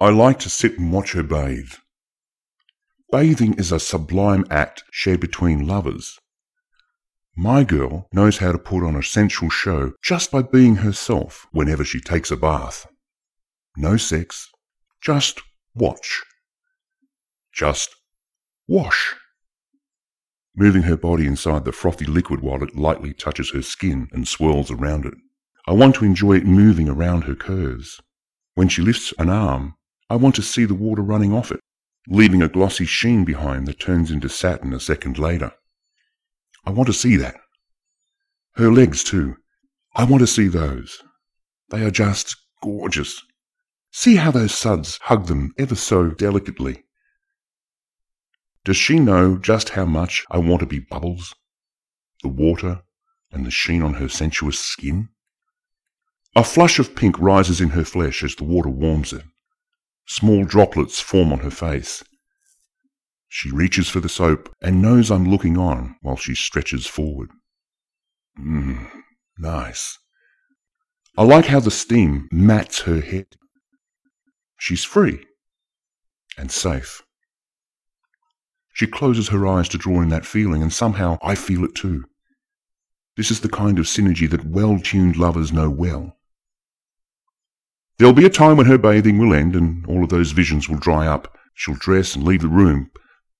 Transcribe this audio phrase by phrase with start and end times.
[0.00, 1.72] I like to sit and watch her bathe.
[3.12, 6.18] Bathing is a sublime act shared between lovers.
[7.36, 11.84] My girl knows how to put on a sensual show just by being herself whenever
[11.84, 12.86] she takes a bath.
[13.76, 14.50] No sex,
[15.00, 15.40] just
[15.74, 16.22] watch.
[17.52, 17.94] Just
[18.66, 19.14] wash.
[20.56, 24.70] Moving her body inside the frothy liquid while it lightly touches her skin and swirls
[24.70, 25.14] around it.
[25.66, 28.00] I want to enjoy it moving around her curves.
[28.54, 29.74] When she lifts an arm,
[30.14, 31.58] I want to see the water running off it,
[32.06, 35.50] leaving a glossy sheen behind that turns into satin a second later.
[36.64, 37.34] I want to see that.
[38.52, 39.34] Her legs, too.
[39.96, 41.02] I want to see those.
[41.70, 43.24] They are just gorgeous.
[43.90, 46.84] See how those suds hug them ever so delicately.
[48.64, 51.34] Does she know just how much I want to be bubbles?
[52.22, 52.82] The water
[53.32, 55.08] and the sheen on her sensuous skin?
[56.36, 59.24] A flush of pink rises in her flesh as the water warms it.
[60.06, 62.04] Small droplets form on her face.
[63.28, 67.30] She reaches for the soap and knows I'm looking on while she stretches forward.
[68.38, 68.88] Mmm,
[69.38, 69.98] nice.
[71.16, 73.26] I like how the steam mats her head.
[74.58, 75.24] She's free
[76.36, 77.02] and safe.
[78.72, 82.04] She closes her eyes to draw in that feeling, and somehow I feel it too.
[83.16, 86.16] This is the kind of synergy that well tuned lovers know well.
[87.98, 90.78] There'll be a time when her bathing will end and all of those visions will
[90.78, 91.36] dry up.
[91.54, 92.90] She'll dress and leave the room,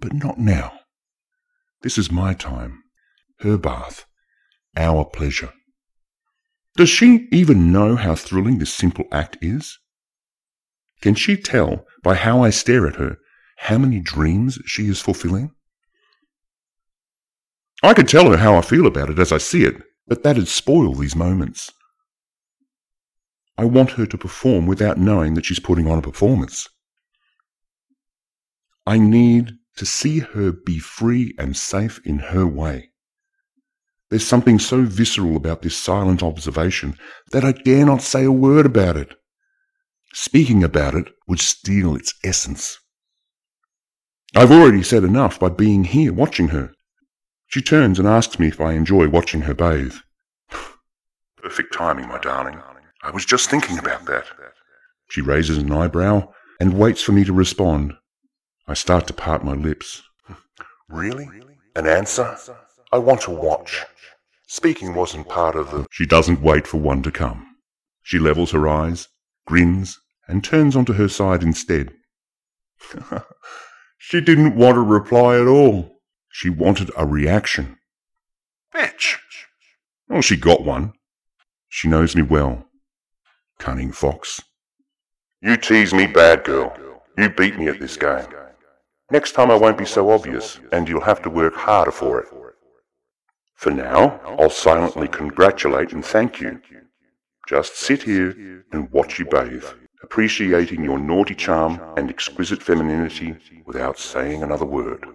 [0.00, 0.72] but not now.
[1.80, 2.82] This is my time,
[3.40, 4.04] her bath,
[4.76, 5.52] our pleasure.
[6.76, 9.78] Does she even know how thrilling this simple act is?
[11.00, 13.18] Can she tell by how I stare at her
[13.56, 15.52] how many dreams she is fulfilling?
[17.82, 20.46] I could tell her how I feel about it as I see it, but that'd
[20.46, 21.72] spoil these moments.
[23.58, 26.68] I want her to perform without knowing that she's putting on a performance.
[28.86, 32.90] I need to see her be free and safe in her way.
[34.10, 36.96] There's something so visceral about this silent observation
[37.30, 39.14] that I dare not say a word about it.
[40.12, 42.78] Speaking about it would steal its essence.
[44.34, 46.72] I've already said enough by being here watching her.
[47.46, 49.96] She turns and asks me if I enjoy watching her bathe.
[51.36, 52.60] Perfect timing, my darling.
[53.04, 54.26] I was just thinking about that.
[55.08, 57.94] She raises an eyebrow and waits for me to respond.
[58.68, 60.02] I start to part my lips.
[60.88, 61.26] Really?
[61.74, 62.36] An answer?
[62.92, 63.82] I want to watch.
[64.46, 65.86] Speaking wasn't part of the.
[65.90, 67.46] She doesn't wait for one to come.
[68.02, 69.08] She levels her eyes,
[69.46, 69.98] grins,
[70.28, 71.94] and turns onto her side instead.
[73.96, 75.96] she didn't want a reply at all.
[76.28, 77.78] She wanted a reaction.
[78.74, 79.16] Bitch!
[80.08, 80.92] Well, she got one.
[81.70, 82.66] She knows me well
[83.62, 84.42] cunning fox.
[85.40, 86.76] You tease me bad, girl.
[87.16, 88.26] You beat me at this game.
[89.12, 92.28] Next time I won't be so obvious, and you'll have to work harder for it.
[93.54, 96.60] For now, I'll silently congratulate and thank you.
[97.46, 99.64] Just sit here and watch you bathe,
[100.02, 105.06] appreciating your naughty charm and exquisite femininity without saying another word.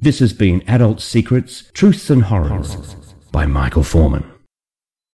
[0.00, 2.76] This has been Adult Secrets, Truths and Horrors
[3.30, 4.33] by Michael Foreman.